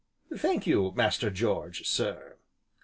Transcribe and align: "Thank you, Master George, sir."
"Thank 0.35 0.65
you, 0.65 0.91
Master 0.95 1.29
George, 1.29 1.87
sir." 1.87 2.37